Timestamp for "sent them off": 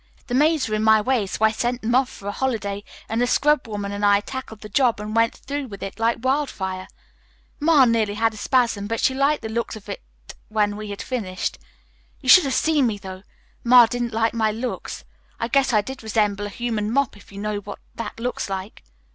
1.51-2.09